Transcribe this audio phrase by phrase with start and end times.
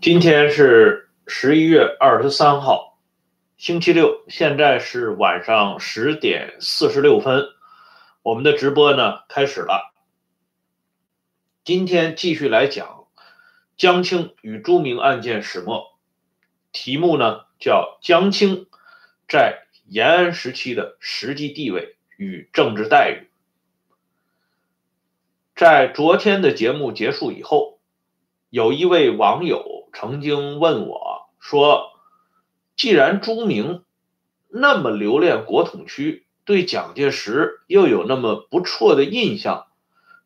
[0.00, 3.00] 今天是十一月二十三号，
[3.56, 7.48] 星期六，现在是晚上十点四十六分，
[8.22, 9.92] 我们的直播呢开始了。
[11.64, 13.06] 今天继续来讲
[13.76, 15.98] 江青与朱明案件始末，
[16.70, 18.68] 题目呢叫江青
[19.28, 23.26] 在延安时期的实际地位与政治待遇。
[25.56, 27.80] 在昨天的节目结束以后，
[28.48, 31.92] 有一位网友曾经问我说
[32.76, 33.84] ：“既然朱明
[34.48, 39.66] 那么留恋国统区，对蒋介石又有那么不错的印象，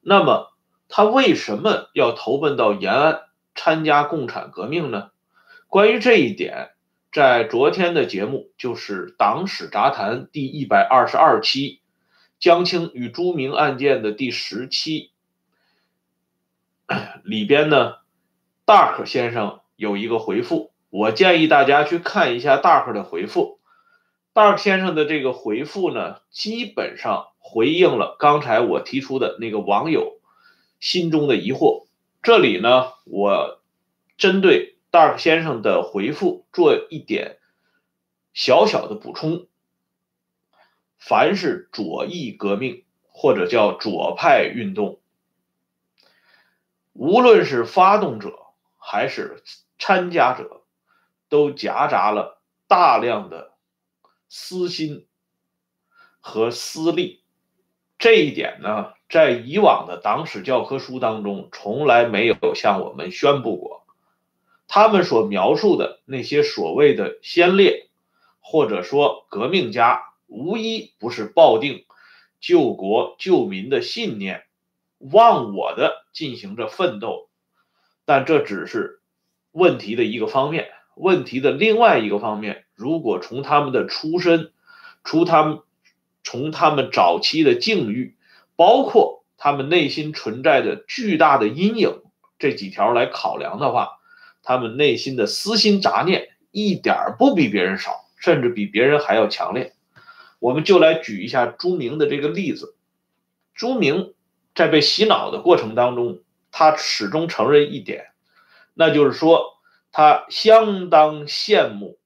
[0.00, 0.52] 那么
[0.88, 3.22] 他为什么要投奔到延安
[3.54, 5.10] 参加共产革命呢？”
[5.68, 6.72] 关于这一点，
[7.10, 11.80] 在昨天的节目就是《党史杂谈》第一百二十二期
[12.38, 15.10] 江青与朱明案件的第十期。
[17.24, 17.94] 里边呢
[18.72, 23.58] ，Dark 先生有一个回复，我建议大家去看一下 Dark 的回复。
[24.32, 30.18] Dark 先生的这个回复呢，基本上回应了刚才我提出的那个网友
[30.80, 31.84] 心中的疑惑。
[32.22, 33.60] 这里呢，我
[34.16, 37.36] 针对 Dark 先生的回复做一点
[38.32, 39.48] 小小的补充。
[40.96, 44.98] 凡是左翼革命或者叫左派运动，
[46.94, 48.41] 无论是发动者
[48.84, 49.44] 还是
[49.78, 50.64] 参加者，
[51.28, 53.52] 都夹杂了大量的
[54.28, 55.06] 私心
[56.20, 57.22] 和私利。
[57.96, 63.86] 这一点呢，在以往的党史教科书当中，从来没有向我们宣布过。
[64.66, 67.88] 他们所描述的那些所谓的先烈，
[68.40, 71.86] 或者说革命家，无一不是抱定
[72.40, 74.44] 救国救民的信念。
[74.98, 77.28] 忘我的进行着奋斗，
[78.04, 79.00] 但这只是
[79.52, 80.68] 问题的一个方面。
[80.94, 84.52] 问题的另外一个方面，如果从他们的出身、
[85.04, 85.60] 从他们
[86.22, 88.16] 从他们早期的境遇，
[88.56, 92.02] 包括他们内心存在的巨大的阴影
[92.38, 93.98] 这几条来考量的话，
[94.42, 99.72] 他们内心的私心杂念一点不比别人少，甚至比别人还要强烈。
[100.40, 102.74] 我们就来举一下朱明的这个例子，
[103.54, 104.14] 朱明。
[104.54, 106.18] 在被洗脑的过程当中，
[106.52, 108.12] 他始终承认一点，
[108.74, 109.58] 那就是说，
[109.90, 111.98] 他相当羡慕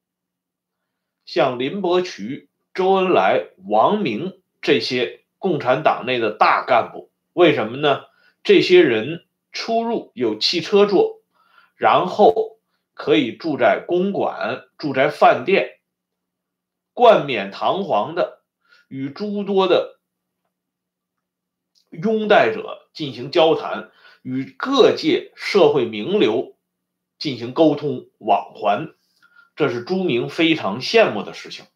[1.27, 7.11] 像林伯渠、周恩来、王明这些共产党内的大干部。
[7.35, 8.05] 为什么呢？
[8.43, 11.21] 这些人出入有汽车坐，
[11.75, 12.59] 然后
[12.95, 15.81] 可以住在公馆、住在饭店，
[16.95, 18.43] 冠冕堂皇的
[18.87, 19.99] 与诸多的。
[21.91, 23.91] 拥戴者进行交谈，
[24.27, 26.57] 与各界社会名流
[27.17, 28.93] 进行沟通往还，
[29.55, 31.67] 这是朱明非常羡慕的事情。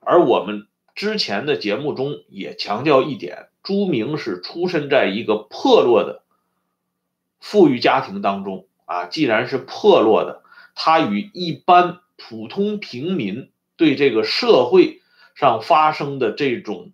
[0.00, 6.22] 而我们之前的节目中也强调一点：朱明是出身在一个破落的
[7.38, 9.04] 富裕家庭当中啊。
[9.04, 10.42] 既然是破落的，
[10.74, 15.02] 他与一般普通平民对这个社会
[15.34, 16.92] 上发生的这种。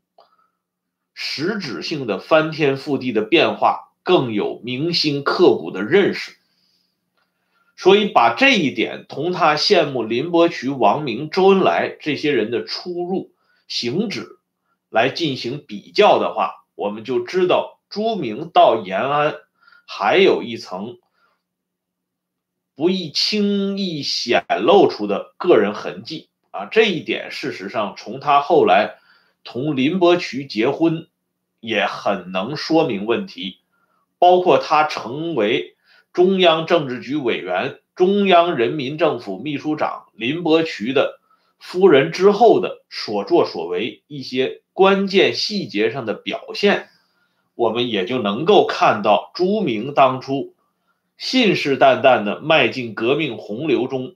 [1.14, 6.38] 实质性的翻天覆地的变化，更有铭心刻骨的认识。
[7.76, 13.32] 所以把这一点同他羡慕林伯渠、王明、周恩来这些人的出入
[13.66, 14.38] 行止
[14.88, 19.34] 来进行比较的话，我们就知道朱明到延安
[19.86, 20.96] 还有一层
[22.75, 26.64] 不易轻易显露出的个人痕迹啊。
[26.64, 28.96] 这一点事实上从他后来。
[29.44, 31.08] 同林伯渠结婚，
[31.60, 33.60] 也很能说明问题。
[34.19, 35.77] 包括他成为
[36.12, 41.21] 中央政治局委员、中央人民政府秘书长林伯渠的
[41.59, 46.88] 夫人之后的所作所为，一些关键细节上的表现，
[47.55, 50.55] 我们也就能够看到朱明当初
[51.17, 54.14] 信誓旦旦的迈进革命洪流中，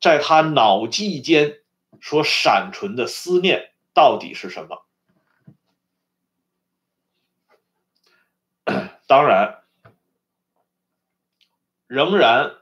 [0.00, 1.58] 在他脑际间
[2.00, 3.70] 所闪存的思念。
[3.94, 4.78] 到底是什么？
[9.12, 9.58] 当然，
[11.86, 12.52] 仍然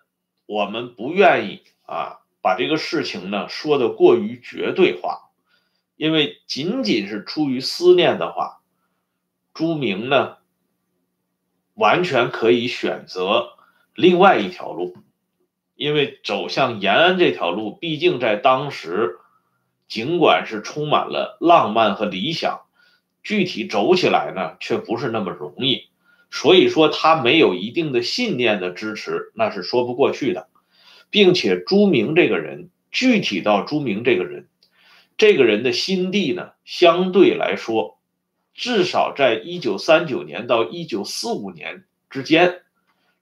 [0.46, 5.30] 我们不愿意啊，把这个事情呢说的过于绝对化，
[5.94, 8.62] 因为仅仅是出于思念的话，
[9.54, 10.38] 朱明呢
[11.74, 13.52] 完全可以选择
[13.94, 14.96] 另外一条路，
[15.76, 19.20] 因为走向延安这条路，毕竟在当时。
[19.86, 22.62] 尽管是充满了浪漫和理想，
[23.22, 25.89] 具体走起来呢，却不是那么容易。
[26.30, 30.48] 所以说他没有一定的信念的支持，那是说不过去的，
[31.10, 34.46] 并且朱明这个人，具体到朱明这个人，
[35.18, 37.98] 这个人的心地呢，相对来说，
[38.54, 42.62] 至少在一九三九年到一九四五年之间，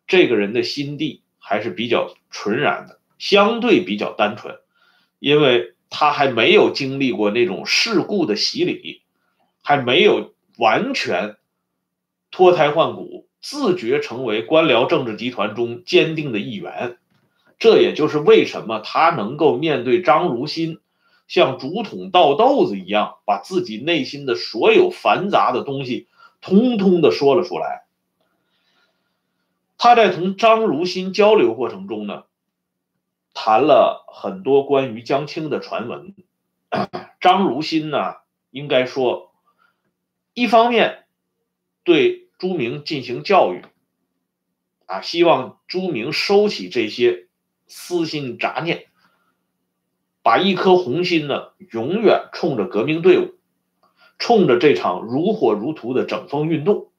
[0.07, 4.57] 这个人的心地还是比较纯然的，相对比较单纯，
[5.19, 9.01] 因为他还没有经历过那种世故的洗礼，
[9.63, 11.37] 还没有完全。
[12.31, 16.99] 脱胎换骨，自觉成为官僚政治集团中坚定的一员，
[17.59, 20.79] 这也就是为什么他能够面对张如新，
[21.27, 26.07] 像竹筒倒豆子一样，把自己内心的所有繁杂的东西
[26.41, 27.87] 通通的说了出来。
[29.79, 32.25] 他在同张如新交流过程中呢，
[33.33, 36.15] 谈了很多关于江青的传闻。
[37.21, 38.17] 张如新呢，
[38.51, 39.33] 应该说，
[40.35, 41.05] 一方面。
[41.89, 43.63] 对朱明进行教育，
[44.85, 47.29] 啊，希望朱明收起这些
[47.67, 48.89] 私心杂念，
[50.23, 53.39] 把一颗红心呢，永远冲着革命队伍，
[54.19, 56.93] 冲着这场如火如荼的整风运动，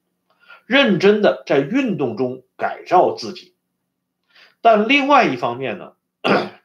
[0.66, 3.54] 认真的在运动中改造自己。
[4.60, 5.92] 但另外一方面呢，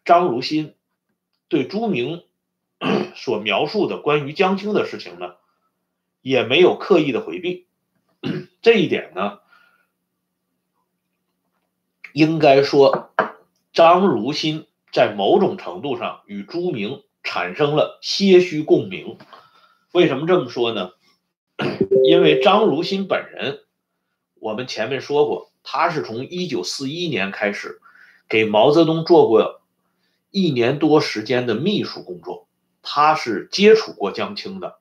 [0.04, 0.74] 张如新
[1.48, 2.24] 对朱明
[3.14, 5.36] 所描述的关于江青的事情呢，
[6.22, 7.68] 也没有刻意的回避。
[8.66, 9.42] 这一点呢，
[12.14, 13.12] 应该说，
[13.74, 19.20] 张如新在某种程度上与朱明产生了些许共鸣。
[19.92, 20.94] 为什么这么说呢？
[22.06, 23.60] 因为张如新本人，
[24.34, 27.80] 我们前面说过，他是从一九四一年开始
[28.28, 29.62] 给毛泽东做过
[30.32, 32.48] 一年多时间的秘书工作，
[32.82, 34.80] 他是接触过江青的。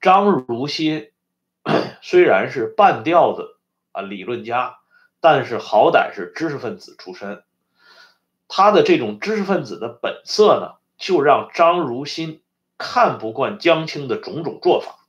[0.00, 1.10] 张如新。
[2.02, 3.56] 虽然是半吊子
[3.92, 4.78] 啊理论家，
[5.20, 7.42] 但是好歹是知识分子出身。
[8.48, 12.42] 他的这种知识分子的本色呢，就让张如新
[12.78, 15.06] 看不惯江青的种种做法。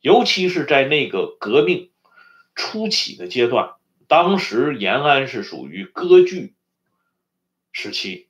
[0.00, 1.90] 尤其是在那个革命
[2.54, 3.74] 初起的阶段，
[4.06, 6.54] 当时延安是属于割据
[7.72, 8.28] 时期，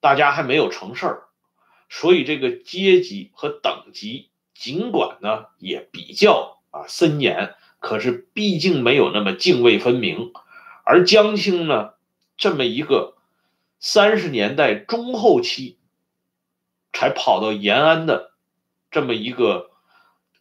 [0.00, 1.22] 大家还没有成事儿，
[1.88, 4.30] 所以这个阶级和等级。
[4.58, 10.32] 尽管呢也比较啊森严，可是毕竟没有那么泾渭分明。
[10.84, 11.90] 而江青呢，
[12.36, 13.16] 这么一个
[13.78, 15.78] 三十年代中后期
[16.92, 18.32] 才跑到延安的
[18.90, 19.70] 这么一个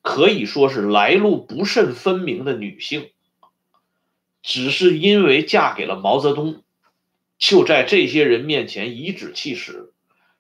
[0.01, 3.11] 可以说是来路不甚分明的女性，
[4.41, 6.63] 只是因为嫁给了毛泽东，
[7.37, 9.91] 就在这些人面前颐指气使、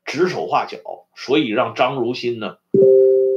[0.05, 0.79] 指手画脚，
[1.15, 2.57] 所以让张如新呢。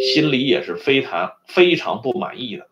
[0.01, 2.69] 心里也是非常非常不满意的。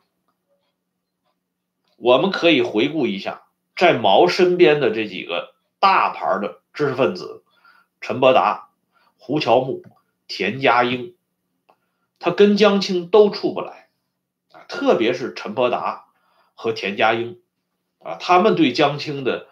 [1.96, 7.42] 我们可以回顾一下，在毛身边的这几个大牌的知识分子，
[8.00, 8.68] 陈伯达、
[9.18, 9.82] 胡乔木、
[10.28, 11.14] 田家英，
[12.18, 13.88] 他跟江青都处不来
[14.52, 16.06] 啊，特别是陈伯达
[16.54, 17.40] 和田家英
[17.98, 19.48] 啊，他们对江青的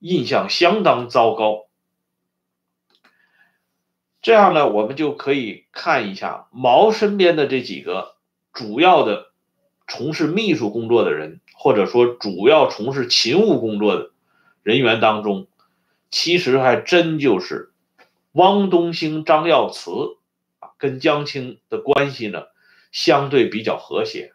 [0.00, 1.63] 印象相当糟糕。
[4.24, 8.14] 这样呢，我们就可以看一下毛身边的这几个
[8.54, 9.26] 主要的
[9.86, 14.12] 从事秘书工作的人，或者说主要从事勤务工作的
[14.62, 15.46] 人员当中，
[16.10, 17.74] 其实还真就是
[18.32, 19.90] 汪东兴、张耀祠
[20.58, 22.44] 啊，跟江青的关系呢
[22.92, 24.32] 相对比较和谐。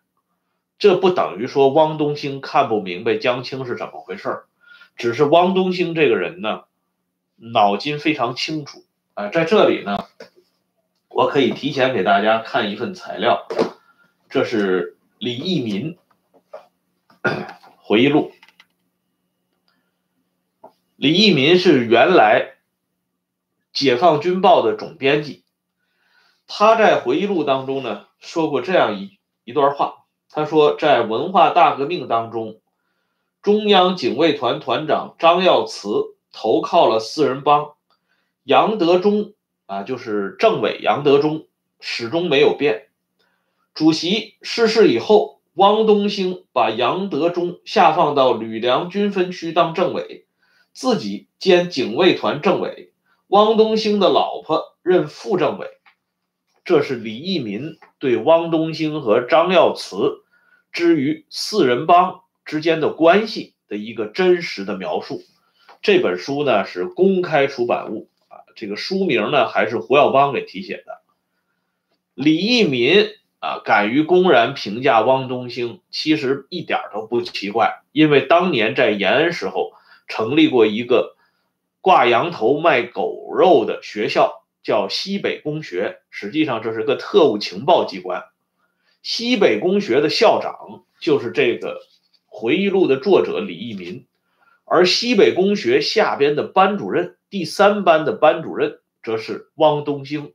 [0.78, 4.44] 这不等于说汪东兴看不明白江青是怎么回事，
[4.96, 6.66] 只是汪东兴这个人呢，
[7.38, 8.84] 脑筋非常清楚。
[9.20, 10.06] 啊，在这里呢，
[11.10, 13.50] 我可以提前给大家看一份材料，
[14.30, 15.98] 这是李义民
[17.76, 18.32] 回忆录。
[20.96, 22.54] 李义民是原来
[23.78, 25.44] 《解放军报》的总编辑，
[26.48, 32.62] 他在回忆录当中呢说过这样一一段话，他说，在文化大革命当中，
[33.42, 35.90] 中央警卫团团长张耀祠
[36.32, 37.74] 投靠了四人帮。
[38.50, 39.36] 杨德忠
[39.68, 41.46] 啊，就是政委杨德忠，
[41.80, 42.88] 始终没有变。
[43.76, 50.26] 主席逝世以后，汪东兴把杨德忠下放到吕梁军分区当政委，
[50.74, 52.92] 自己兼警卫团政委。
[53.28, 55.68] 汪东兴的老婆任副政委。
[56.66, 60.24] 这是李益民对汪东兴和张耀祠
[60.72, 65.22] 之于四人帮之间的关系的一个真实的描述。
[65.84, 68.10] 这本书呢是公开出版物。
[68.56, 71.02] 这个书名呢，还是胡耀邦给题写的。
[72.14, 79.72] 李义民啊敢于公然评价汪东兴，其实一点都不奇怪，因为当年在延安时候
[80.08, 81.16] 成立过一个
[81.82, 88.26] 挂羊头卖狗肉的学校，叫西北工学，实际上这是个特务情报机关。
[89.02, 91.80] 西北工学的校长就是这个
[92.26, 94.06] 回忆录的作者李义民，
[94.66, 100.34] 而西北工学下边的班主任，第三班的班主任则是汪东兴。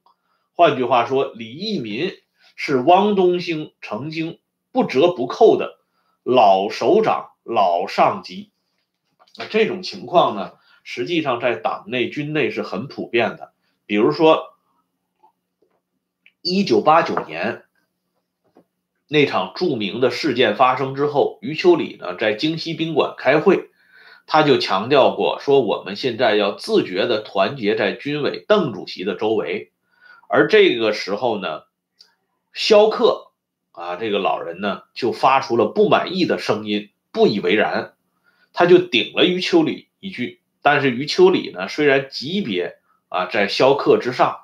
[0.53, 2.13] 换句话说，李益民
[2.57, 4.39] 是汪东兴曾经
[4.73, 5.79] 不折不扣的
[6.23, 8.53] 老首长、老上级。
[9.37, 13.53] 那这种情况呢，实际上在党内、军内是很普遍的。
[13.87, 14.55] 比如说，
[16.41, 17.63] 一九八九年。
[19.07, 23.71] 那场著名的事件发生之后，余秋里呢在京西宾馆开会，
[24.27, 29.73] 他就强调过说，我们现在要自觉的团结在军委邓主席的周围。
[30.29, 31.63] 而这个时候呢，
[32.53, 33.33] 萧克
[33.73, 37.95] 啊这个老人呢就发出了不满意的声音，不以为然，
[38.53, 40.41] 他就顶了余秋里一句。
[40.63, 42.77] 但是余秋里呢虽然级别
[43.09, 44.39] 啊在萧克之上，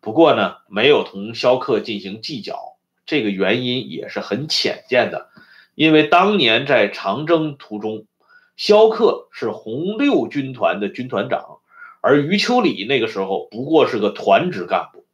[0.00, 2.76] 不过呢没有同萧克进行计较。
[3.04, 5.28] 这个原因也是很浅见的，
[5.74, 8.06] 因为当年在长征途中，
[8.56, 11.58] 萧克是红六军团的军团长，
[12.00, 15.04] 而余秋里那个时候不过是个团职干部，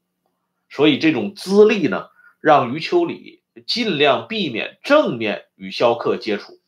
[0.71, 2.09] 所以这种资历呢，
[2.41, 6.61] 让余秋里尽量避免正面与萧克接触。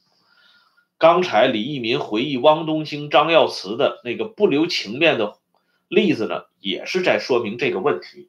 [0.99, 5.39] 刚才李义民回忆汪东兴、张耀祠的那个不留情面的
[5.89, 8.29] 例子呢，也是在说明这个问题。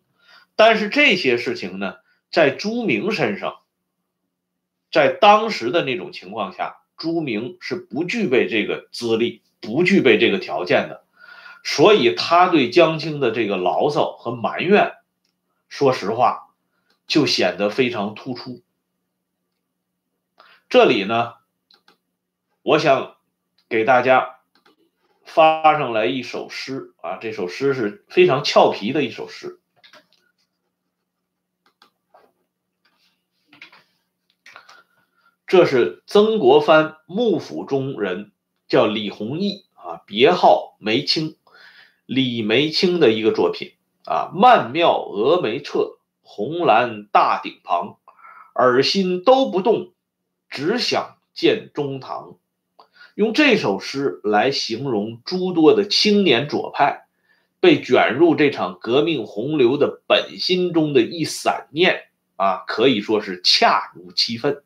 [0.55, 1.95] 但是这些事情呢？
[2.31, 3.59] 在朱明身上，
[4.91, 11.03] 在当时的那种情况下，朱明是不具备这个资历、不具备这个条件的，
[11.63, 14.93] 所以他对江青的这个牢骚和埋怨，
[15.67, 16.53] 说实话，
[17.07, 18.61] 就显得非常突出。
[20.69, 21.35] 这里呢，
[22.61, 23.15] 我想
[23.69, 24.39] 给大家
[25.23, 29.59] 发上来一首诗啊，这首诗是非常俏皮的一首诗。
[35.47, 38.31] 这是曾国藩幕府中人，
[38.67, 41.35] 叫李弘毅啊，别号梅清，
[42.07, 43.73] 李梅清的一个作品
[44.05, 44.31] 啊。
[44.33, 47.97] 曼妙峨眉侧，红蓝大顶旁，
[48.55, 49.93] 耳心都不动，
[50.49, 52.37] 只想见中堂。
[53.13, 57.05] 用这首诗来形容诸多的青年左派
[57.59, 64.63] 被卷入这场革命洪流的本心中的一散念啊，可以说是恰如其分。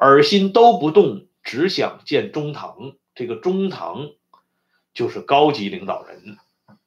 [0.00, 2.92] 耳心都不动，只想见中堂。
[3.16, 4.10] 这个中堂
[4.94, 6.38] 就是高级领导人。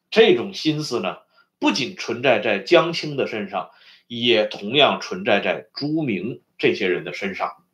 [0.10, 1.18] 这种心思呢，
[1.60, 3.72] 不仅存在在江青的身上，
[4.08, 7.66] 也同样存在在朱明这些人的身上。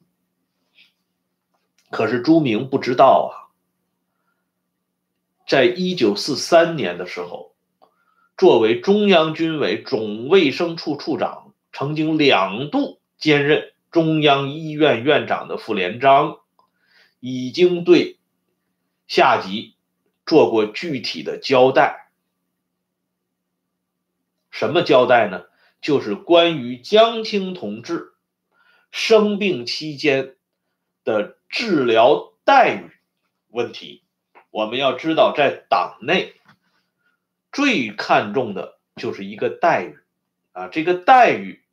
[1.91, 3.53] 可是朱明不知道啊，
[5.47, 7.55] 在一九四三年的时候，
[8.37, 13.71] 作为中央军委总卫生处处长，曾经两度兼任。
[13.91, 16.39] 中央医院院长的傅连璋
[17.19, 18.19] 已经对
[19.07, 19.75] 下级
[20.25, 22.09] 做过具体的交代。
[24.51, 25.45] 什么交代呢？
[25.79, 28.13] 就是关于江青同志
[28.91, 30.35] 生病期间
[31.03, 32.91] 的治疗待遇
[33.49, 34.03] 问题。
[34.49, 36.33] 我们要知道，在党内
[37.51, 39.99] 最看重的就是一个待遇
[40.51, 41.63] 啊，这个待遇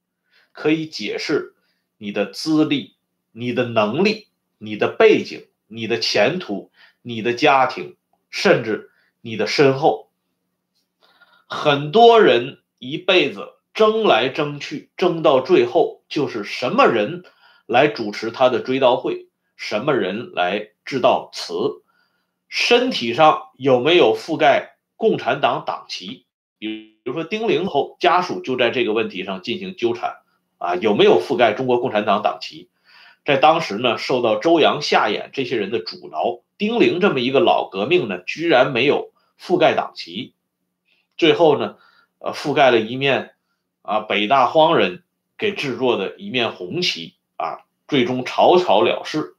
[0.52, 1.53] 可以解释。
[2.04, 2.96] 你的资历、
[3.32, 4.26] 你的能力、
[4.58, 6.70] 你的背景、你的前途、
[7.00, 7.96] 你的家庭，
[8.28, 8.90] 甚至
[9.22, 10.10] 你的身后，
[11.46, 17.24] 很多人一辈子争来争去，争到最后就是什么人
[17.64, 21.54] 来主持他的追悼会，什么人来致悼词，
[22.48, 26.26] 身体上有没有覆盖共产党党旗？
[26.58, 30.18] 比如说丁玲后家属就在这个问题上进行纠缠。
[30.64, 32.70] 啊，有没有覆盖中国共产党党旗？
[33.22, 40.32] 在当时呢，受到周扬、夏衍这些人的阻挠，丁玲这么一个老革命呢，居然没有覆盖党旗。
[41.18, 41.76] 最后呢，
[42.18, 43.34] 呃，覆盖了一面
[43.82, 45.02] 啊，北大荒人
[45.36, 49.36] 给制作的一面红旗啊，最终草草了事。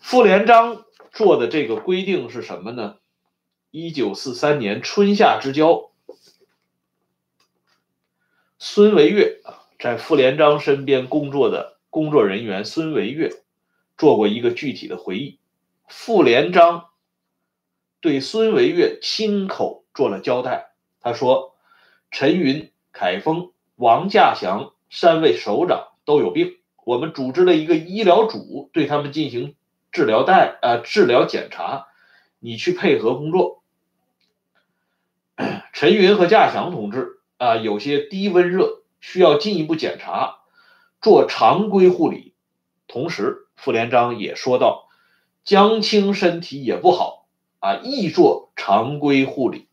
[0.00, 2.96] 傅连璋做的这个规定是什么呢？
[3.70, 5.91] 一九四三年春夏之交。
[8.64, 13.32] 孙维岳啊，在傅连璋身边工作的工作人员孙维岳
[13.98, 15.40] 做过一个具体的回忆。
[15.88, 16.84] 傅连璋
[18.00, 21.56] 对孙维岳亲口做了交代，他说
[22.12, 29.56] ：“陈云、凯丰王稼祥三位首长都有病，我们组织了一个医疗组对他们进行
[29.90, 31.88] 治疗带呃治疗检查，
[32.38, 33.64] 你去配合工作。
[35.74, 40.42] 陈云和稼祥同志啊，有些低温热，需要进一步检查，
[41.00, 42.34] 做常规护理。
[42.86, 44.88] 同时，傅连璋也说到，
[45.42, 47.26] 江青身体也不好
[47.58, 49.66] 啊，宜做常规护理。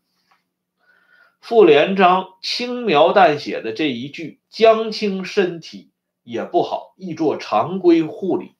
[1.40, 5.92] 傅连璋轻描淡写的这一句“江青身体
[6.24, 8.56] 也不好，宜做常规护理”，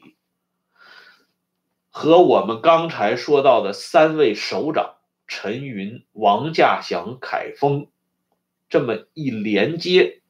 [1.91, 4.95] 和我们刚才说到的三位首长。
[5.27, 7.89] 陈云、王稼祥、凯丰，
[8.71, 10.21] 这么一连接，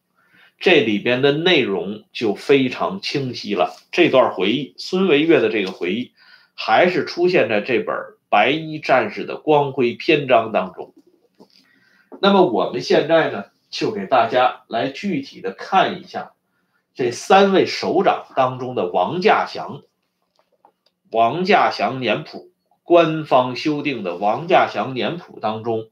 [0.59, 3.77] 这里边的内容就非常清晰了。
[3.93, 6.13] 这段回忆，孙维岳的这个回忆，
[6.55, 7.95] 还是出现在这本
[8.29, 10.93] 《白衣战士的光辉》篇章当中。
[12.21, 16.33] 那么我们现在呢，就给大家来具体的看一下
[16.95, 19.83] 这三位首长当中的王稼祥。
[21.11, 22.49] 王稼祥年谱。
[22.83, 25.91] 官方修订的王稼祥年谱当中，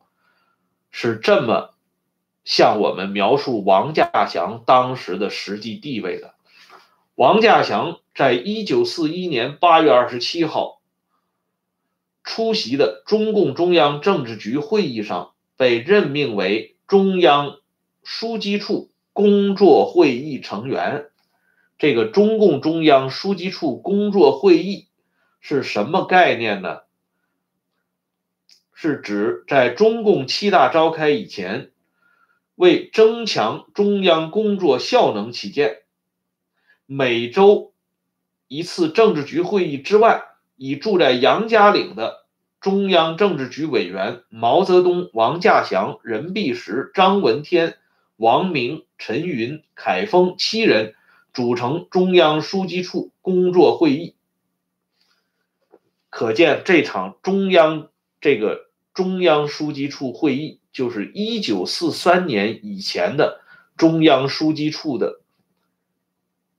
[0.90, 1.76] 是这么
[2.48, 6.32] 向我们描述王稼祥当时的实际地位的。
[7.14, 10.80] 王稼祥在一九四一年八月二十七号
[12.24, 17.58] 出席的中共中央政治局会议上，被任命为中央
[18.02, 21.10] 书记处工作会议成员。
[21.76, 24.88] 这个中共中央书记处工作会议
[25.40, 26.78] 是什么概念呢？
[28.72, 31.72] 是指在中共七大召开以前，
[32.58, 35.82] 为增强中央工作效能起见，
[36.86, 37.72] 每周
[38.48, 40.24] 一次政治局会议之外，
[40.56, 42.26] 以住在杨家岭的
[42.60, 47.76] 中央政治局委员毛泽东、王稼祥、任弼时、张闻天、
[48.16, 50.96] 王明、陈云、凯丰七人
[51.32, 54.16] 组成中央书记处工作会议。
[56.10, 57.88] 可见这场中央
[58.20, 58.66] 这个。
[58.94, 63.40] 中央书记处会议就是一九四三年以前的
[63.76, 65.18] 中央书记处的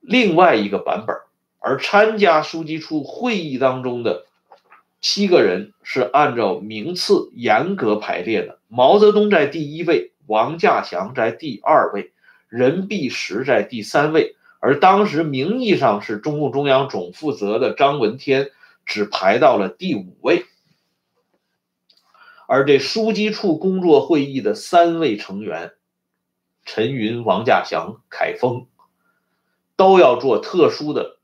[0.01, 1.15] 另外一个版本，
[1.60, 4.25] 而参加书记处会议当中的
[4.99, 12.12] 七个人是按照名次严格排列的，毛泽东在第一位，王稼祥在第二位，
[12.49, 18.51] 任弼时在第三位，而当时名义上是中共中央总负责的张闻天
[18.86, 20.43] 只排到了第五位。
[22.51, 25.75] 而这书记处工作会议的三位成员，
[26.65, 28.65] 陈云、王稼祥、凯丰，
[29.75, 31.19] 都要做特殊的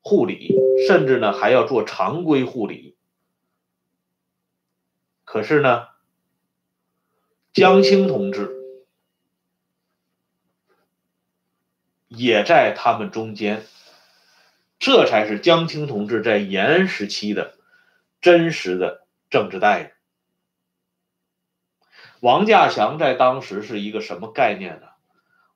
[0.00, 0.56] 护理，
[0.86, 2.96] 甚至呢还要做常规护理。
[5.26, 5.88] 可是呢，
[7.52, 8.56] 江青同志
[12.06, 13.66] 也在他们中间，
[14.78, 17.58] 这才是江青同志在延安时期的
[18.22, 19.97] 真实的政治待遇。
[22.20, 24.86] 王稼祥在当时是一个什么概念呢？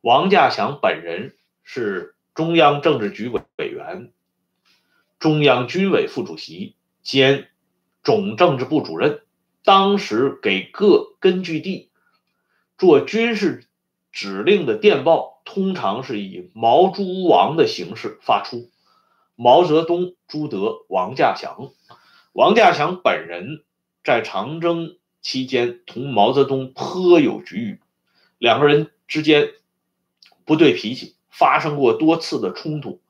[0.01, 4.12] 王稼祥本人是中央政治局委委员、
[5.18, 7.48] 中央军委副主席兼
[8.05, 9.22] 总政治部主任。
[9.64, 11.90] 当时给各根据地
[12.77, 13.66] 做军事
[14.11, 18.70] 指令的电报，通常是以毛、朱、王的形式发出。
[19.37, 21.70] 毛泽东、朱德、王稼祥。
[22.33, 23.64] 王稼祥本人
[24.05, 24.96] 在长征。
[25.22, 27.80] 期间同毛泽东颇有局域，
[28.38, 29.50] 两个人之间
[30.44, 33.00] 不对脾气，发生过多次的冲突。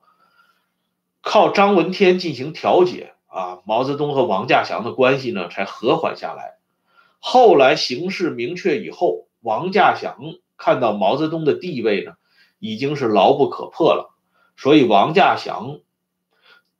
[1.21, 6.59] 靠张闻天进行调解啊，毛泽东和王稼祥的关系呢才和缓下来。
[7.19, 10.17] 后来形势明确以后，王稼祥
[10.55, 12.13] 看到毛泽东的地位呢
[12.59, 14.13] 已经是牢不可破了，
[14.55, 15.79] 所以王稼祥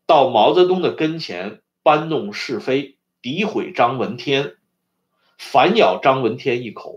[0.05, 4.57] 到毛泽东的跟前搬弄是非，诋毁张闻天。
[5.51, 6.95] 反咬张闻天一口，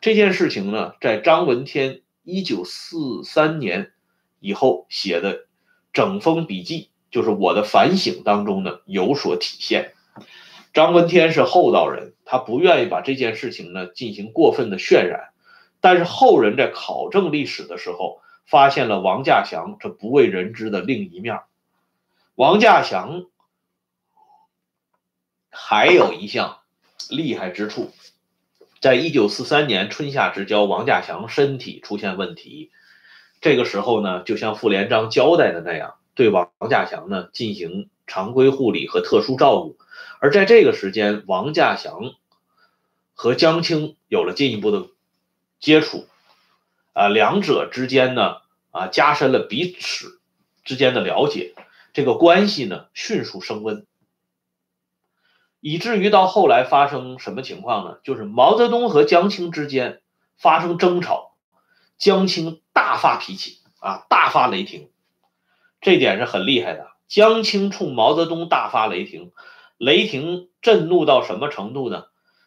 [0.00, 3.92] 这件事情呢，在张闻天一九四三年
[4.40, 5.34] 以后写的
[5.92, 9.92] 《整封笔记》，就是我的反省当中呢有所体现。
[10.72, 15.34] 张闻天是厚道人，他不愿意把这件事情呢进行过分的渲染，
[15.80, 21.40] 但是后人在考证历史的时候，发现了王稼祥这不为人知的另一面。
[22.36, 23.26] 王稼祥
[25.50, 26.60] 还有一项。
[27.10, 27.92] 厉害之处，
[28.80, 32.70] 在一九四三年春夏之交，王稼祥身体出现问题。
[33.40, 39.76] 这个时候呢，就像傅连璋交代的那样，对王稼祥呢进行常规护理和特殊照顾。
[40.20, 42.14] 而在这个时间，王稼祥
[43.14, 44.86] 和江青有了进一步的
[45.60, 46.06] 接触。
[46.92, 48.38] 啊，两者之间呢，
[48.70, 50.18] 啊，加深了彼此
[50.64, 51.54] 之间的了解，
[51.92, 53.84] 这个关系呢，迅速升温，
[55.66, 57.98] 以至于到后来发生什么情况呢？
[58.04, 60.00] 就是毛泽东和江青之间
[60.38, 61.34] 发生争吵，
[61.98, 64.90] 江青大发脾气啊，大发雷霆，
[65.80, 66.86] 这点是很厉害的。
[67.08, 69.32] 江青冲毛泽东大发雷霆，
[69.76, 72.04] 雷霆震怒到什么程度呢？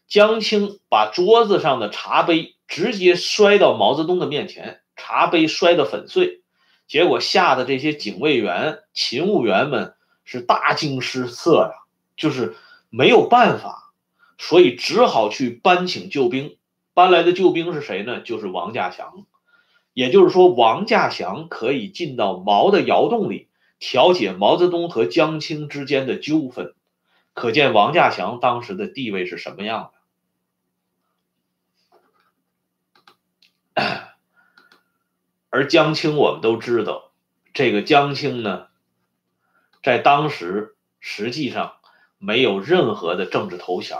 [0.07, 6.41] 江青把桌子上的茶杯直接摔到毛泽东的面前，茶杯摔得粉碎，
[6.87, 11.83] 结果吓得这些警卫员、勤务员们是大惊失色呀，
[12.15, 12.55] 就是
[12.89, 13.93] 没有办法，
[14.37, 16.57] 所以只好去搬请救兵。
[16.93, 18.19] 搬来的救兵是谁呢？
[18.19, 19.25] 就是王稼祥。
[19.93, 23.49] 也就是说，王稼祥可以进到毛的窑洞里
[23.79, 26.73] 调解毛泽东和江青之间的纠纷，
[27.33, 29.91] 可见王稼祥当时的地位是什么样
[33.75, 33.83] 的。
[35.49, 37.11] 而江青，我们都知道，
[37.53, 38.67] 这个江青呢，
[39.81, 41.78] 在当时实际上
[42.19, 43.97] 没有任何的政治头衔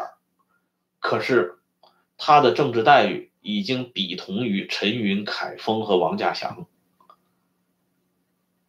[0.99, 1.58] 可是
[2.17, 6.67] 他的政治待遇已经比同于陈云、凯丰和王稼祥。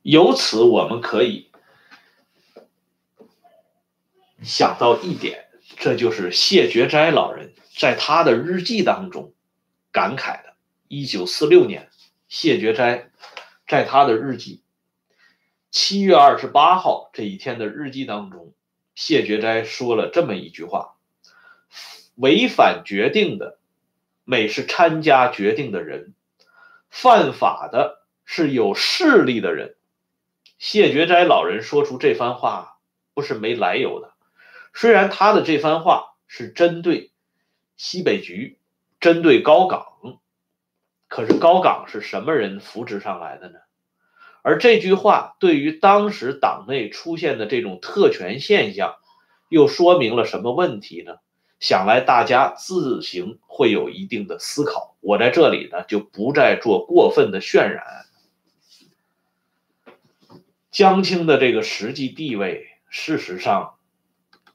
[0.03, 1.51] 由此，我们可以
[4.43, 9.35] 想到一点，这就是谢觉斋老人在他的日记当中
[9.93, 10.55] 感慨的：
[10.89, 11.91] 一九四六年。
[12.29, 13.11] 谢觉斋
[13.67, 14.63] 在他的日记
[15.73, 18.55] 七月二十八号这一天的日记当中，
[18.95, 20.97] 谢觉斋说了这么一句话
[22.17, 23.59] ：“违反决定的，
[24.25, 26.13] 每是参加决定的人；
[26.91, 29.77] 犯法的是有势力的人。”
[30.59, 32.77] 谢觉斋老人说出这番话
[33.15, 34.13] 不是没来由的，
[34.75, 37.13] 虽然他的这番话是针对
[37.77, 38.59] 西北局，
[39.01, 39.87] 针对高岗。
[41.09, 43.59] 可是高岗是什么人扶植上来的呢？
[44.43, 48.97] 而这句话对于当时党内出现的这种特权现象，
[49.49, 51.17] 又说明了什么问题呢？
[51.59, 54.97] 想来大家自行会有一定的思考。
[55.01, 57.85] 我在这里呢，就不再做过分的渲染。
[60.71, 63.75] 江青的这个实际地位，事实上，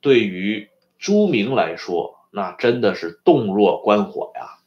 [0.01, 4.59] 对于朱明来说，那真的是洞若观火呀。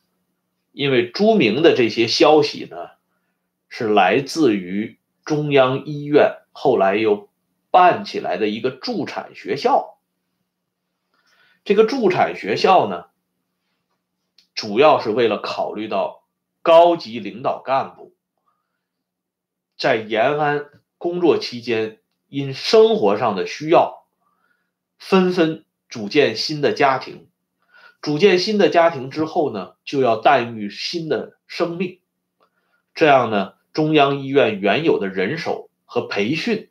[0.73, 2.77] 因为朱明的这些消息呢，
[3.69, 4.98] 是来自于
[5.29, 7.29] 中央医院后来又
[7.71, 9.99] 办起来的一个助产学校。
[11.65, 13.05] 这个助产学校呢，
[14.55, 16.25] 主要是为了考虑到
[16.63, 18.15] 高级领导干部
[19.77, 20.65] 在延安
[20.97, 24.07] 工作期间因生活上的需要，
[24.97, 27.29] 纷纷组建新的家庭。
[28.01, 32.01] 组建新的家庭之后呢，就要诞育新的生命，
[32.95, 36.71] 这样呢，中央医院原有的人手和培训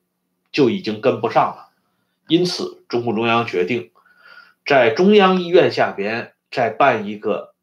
[0.52, 1.72] 就已经跟不上了。
[2.28, 3.92] 因此，中共中央决定
[4.66, 7.54] 在中央医院下边再办一个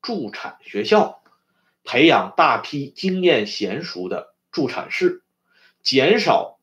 [0.00, 1.20] 助产学校，
[1.84, 5.22] 培养大批经验娴熟的助产士，
[5.82, 6.58] 减少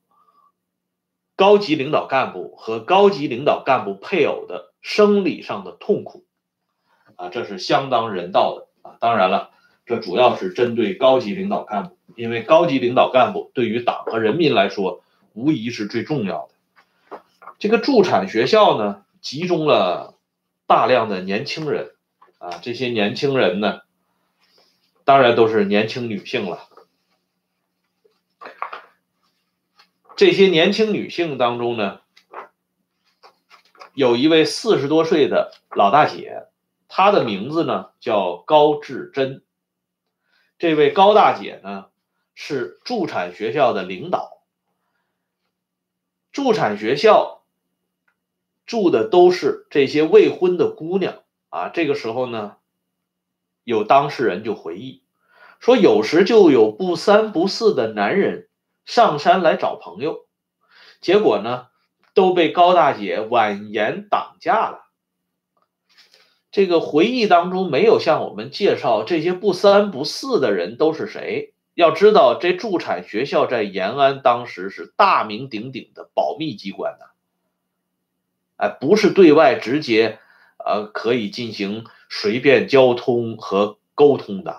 [1.36, 6.24] 高级领导干部和高级领导干部配偶的生理上的痛苦。
[7.14, 8.96] 啊，这是相当人道的啊！
[9.00, 9.50] 当然了，
[9.86, 17.20] 这主要是针对高级领导干部，因为高级领导干部对于党和人民来说，无疑是最重要的。
[17.60, 20.18] 这个助产学校呢，集中了
[20.66, 21.92] 大量的年轻人
[22.38, 23.82] 啊，这些年轻人呢，
[25.04, 26.68] 当然都是年轻女性了。
[30.16, 32.00] 这些年轻女性当中呢，
[33.94, 36.46] 有一位四十多岁的老大姐。
[36.88, 39.42] 她的名字呢叫高志珍，
[40.58, 41.86] 这位高大姐呢
[42.34, 44.42] 是助产学校的领导。
[46.32, 47.42] 助产学校
[48.66, 51.68] 住的都是这些未婚的姑娘啊。
[51.68, 52.56] 这个时候呢，
[53.64, 55.02] 有当事人就回忆
[55.60, 58.48] 说，有时就有不三不四的男人
[58.84, 60.26] 上山来找朋友，
[61.00, 61.68] 结果呢
[62.14, 64.85] 都被高大姐婉言挡驾了。
[66.56, 71.52] 这个回忆当中没有向我们介绍这些不三不四的人都是谁。
[71.74, 77.04] 要知道，这助产学校在延安当时是大名鼎鼎的保密机关呢，
[78.56, 80.18] 哎，不是对外直接，
[80.56, 84.56] 呃，可以进行随便交通和沟通的。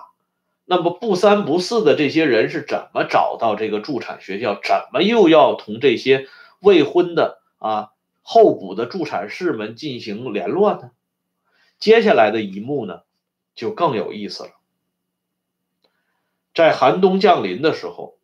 [0.66, 4.54] 那么不三不四的这些人是怎么找到这个助产学校？
[4.54, 6.28] 怎么又要同这些
[6.60, 7.90] 未婚的啊
[8.22, 10.92] 候补的助产士们进行联络呢？
[11.78, 13.02] 接下来的一幕呢，
[13.54, 14.50] 就更有意思了。
[16.54, 18.18] 在寒冬降临的时候，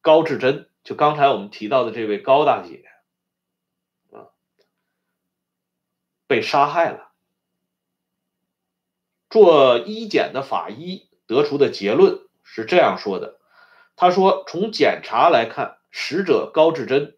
[0.00, 2.84] 高志珍就刚才我们提到的这位高大姐
[4.12, 4.30] 啊，
[6.26, 7.10] 被杀害了。
[9.28, 13.40] 做医检的法医得出的结论是这样说的：
[13.96, 17.16] 他说，从检查来看，死者高志珍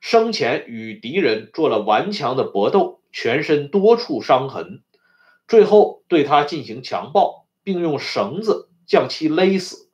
[0.00, 4.82] 生前与敌人做了顽强的搏斗，全身多处伤痕，
[5.46, 9.88] 最后对他进行强暴，并用绳子将其勒死。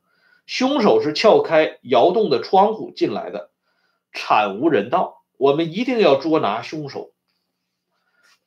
[0.47, 3.51] 凶手是撬开窑洞的窗户进来的，
[4.13, 5.23] 惨无人道。
[5.37, 7.13] 我们一定要捉拿凶手。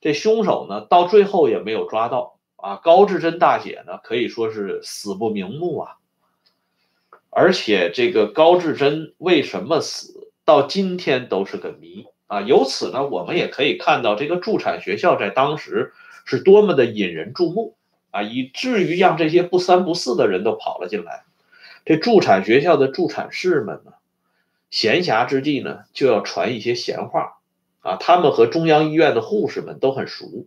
[0.00, 2.38] 这凶手呢，到最后也没有抓到。
[2.56, 5.96] 啊，高志珍大姐呢，可以说是死不瞑目啊。
[7.30, 12.40] 而且这个高志珍为什么死，到今天都是个谜啊。
[12.42, 15.92] 由此呢，我们也可以看到这个助产学校在当时
[16.24, 17.76] 是多么的引人注目
[18.12, 21.24] 啊，以至于让这些不三不四的人都跑了进来。
[21.84, 23.92] 这助产学校的助产士们呢，
[24.70, 27.38] 闲暇之际呢，就要传一些闲话
[27.80, 27.96] 啊。
[27.96, 30.46] 他们和中央医院的护士们都很熟。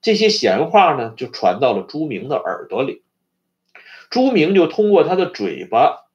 [0.00, 3.02] 这些闲话呢，就传到了朱明的耳朵里。
[4.10, 6.06] 朱明就通过他的嘴巴，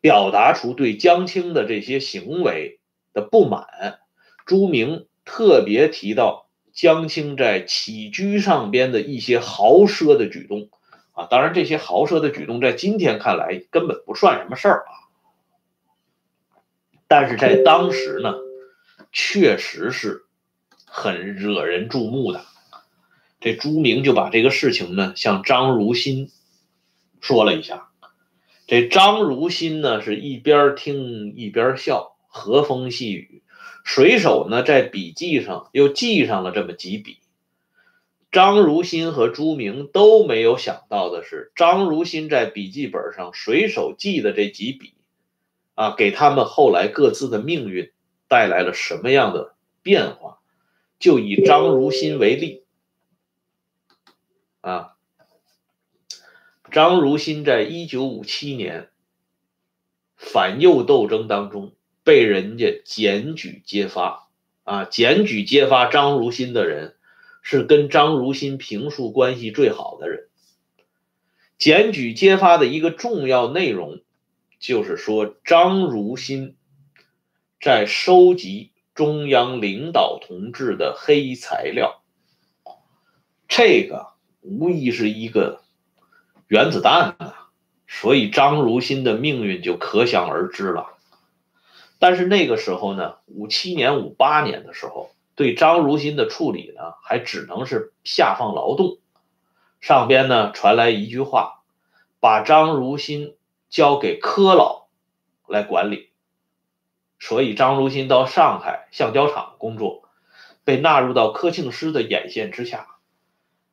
[0.00, 2.79] 表达出对江青的这些行为
[3.12, 3.98] 的不满。
[4.46, 10.70] 朱明特别提到江青在起居上边的一些豪奢的举动
[11.12, 14.92] 啊，当然这些豪奢的举动在今天看来根本不算什么事儿啊，
[17.08, 18.34] 但是在当时呢，
[19.12, 20.24] 确实是
[20.86, 22.44] 很惹人注目的。
[23.40, 26.30] 这朱明就把这个事情呢向张如新
[27.20, 27.88] 说了一下，
[28.66, 33.42] 这张如新呢是一边听一边笑，和风细雨，
[33.84, 37.18] 随手呢在笔记上又记上了这么几笔。
[38.30, 44.94] 张如新和朱明都没有想到的是，张如新在笔记本上随手记的这几笔，
[45.74, 47.90] 啊，给他们后来各自的命运
[48.28, 50.38] 带来了什么样的变化？
[51.00, 52.62] 就以张如新为例。
[54.60, 54.94] 啊，
[56.70, 58.90] 张如新在一九五七年
[60.16, 61.72] 反右斗争当中
[62.04, 64.28] 被人家检举揭发。
[64.64, 66.96] 啊，检举揭发张如新的人
[67.42, 70.28] 是跟张如新评述关系最好的人。
[71.58, 74.00] 检举揭发的一个重要内容
[74.58, 76.56] 就是说，张如新
[77.60, 82.02] 在收集中央领导同志的黑材料。
[83.48, 84.10] 这个。
[84.42, 85.60] 无疑是一个
[86.48, 87.50] 原子弹啊，
[87.86, 90.96] 所以张如新的命运就可想而知了。
[92.00, 98.98] 但是那个时候呢，五七年、五八年的时候，对张如新的处理呢，还只能是下放劳动。
[99.82, 101.62] 上边呢传来一句话，
[102.18, 103.36] 把张如新
[103.68, 104.86] 交给柯老
[105.46, 106.08] 来管理。
[107.18, 110.08] 所以张如新到上海橡胶厂工作，
[110.64, 112.86] 被纳入到柯庆施的眼线之下。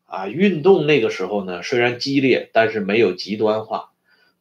[0.06, 3.92] 啊，运动那个时候呢，虽然激烈，但是没有极端化，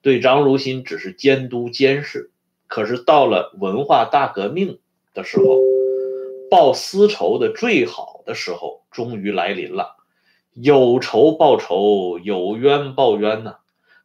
[0.03, 2.33] 对张如新只是监督监视。
[2.67, 4.79] 可是到了文化大革命
[5.15, 5.61] 的时候，
[6.51, 9.97] 报私仇的最好的时候终于来临了，
[10.53, 13.57] 有仇报仇，有冤报冤呢。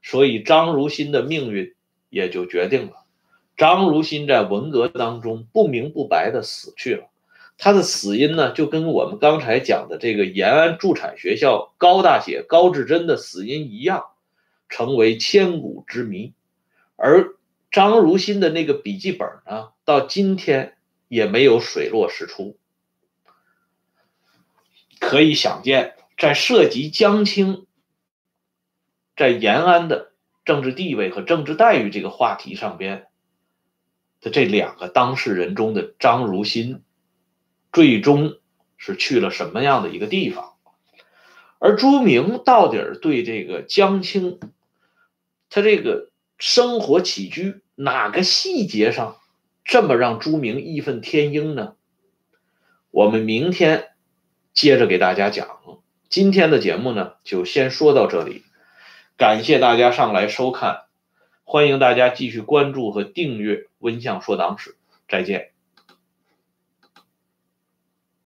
[0.03, 1.75] 所以张如新的命运
[2.09, 2.93] 也就决定了，
[3.55, 7.05] 张如新在文革当中不明不白的死去了。
[7.57, 14.05] 他的死因呢，就跟我们刚才讲的这个延安助产学校高大姐高志珍的死因一样，
[14.67, 16.33] 成为千古之谜。
[16.95, 17.35] 而
[17.71, 22.57] 张如新的那个笔记本呢，到今天也没有水落石出。
[24.99, 27.65] 可以想见，在涉及江青
[29.15, 30.11] 在延安的
[30.45, 33.07] 政治地位和政治待遇这个话题上边
[34.19, 36.83] 的这两个当事人中的张如新。
[37.73, 38.37] 最终
[38.75, 40.55] 是去了什么样的一个地方？
[41.57, 44.41] 而朱明到底对这个江青，
[45.49, 46.10] 他这个
[46.41, 49.17] 生活起居哪个细节上
[49.63, 51.75] 这么让朱明义愤填膺呢？
[52.89, 53.89] 我们明天
[54.51, 55.59] 接着给大家讲。
[56.09, 58.43] 今天的节目呢，就先说到这里，
[59.17, 60.85] 感谢大家上来收看，
[61.43, 64.71] 欢迎大家继续关注和订阅《温相说党史》，
[65.07, 65.50] 再见。